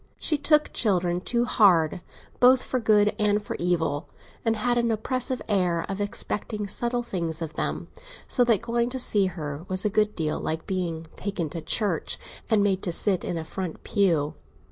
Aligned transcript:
She 0.17 0.35
took 0.35 0.73
children 0.73 1.21
too 1.21 1.45
hard, 1.45 2.01
both 2.39 2.63
for 2.63 2.79
good 2.79 3.13
and 3.19 3.39
for 3.39 3.55
evil, 3.59 4.09
and 4.43 4.55
had 4.55 4.79
an 4.79 4.89
oppressive 4.89 5.43
air 5.47 5.85
of 5.87 6.01
expecting 6.01 6.65
subtle 6.67 7.03
things 7.03 7.39
of 7.39 7.53
them, 7.53 7.87
so 8.27 8.43
that 8.45 8.63
going 8.63 8.89
to 8.89 8.99
see 8.99 9.27
her 9.27 9.63
was 9.67 9.85
a 9.85 9.91
good 9.93 10.15
deal 10.15 10.39
like 10.39 10.65
being 10.65 11.05
taken 11.17 11.51
to 11.51 11.61
church 11.61 12.17
and 12.49 12.63
made 12.63 12.81
to 12.81 12.91
sit 12.91 13.23
in 13.23 13.37
a 13.37 13.45
front 13.45 13.83
pew. 13.83 14.33